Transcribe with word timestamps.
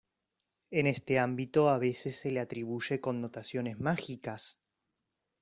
En 0.71 0.87
este 0.87 1.19
ámbito 1.19 1.69
a 1.69 1.77
veces 1.77 2.15
se 2.19 2.31
le 2.31 2.39
atribuye 2.39 2.99
connotaciones 2.99 3.79
mágicas. 3.79 4.57